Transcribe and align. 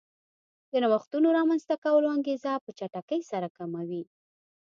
د 0.71 0.73
نوښتونو 0.83 1.27
رامنځته 1.37 1.75
کولو 1.83 2.07
انګېزه 2.15 2.51
په 2.63 2.69
چټکۍ 2.77 3.21
سره 3.31 3.47
کموي 3.57 4.03